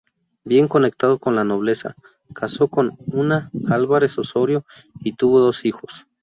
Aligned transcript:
Bien 0.43 0.67
conectado 0.67 1.19
con 1.19 1.35
la 1.35 1.43
nobleza, 1.43 1.93
casó 2.33 2.67
con 2.69 2.97
una 3.13 3.51
Álvarez-Ossorio 3.69 4.65
y 5.01 5.13
tuvo 5.13 5.39
dos 5.41 5.63
hijos. 5.63 6.07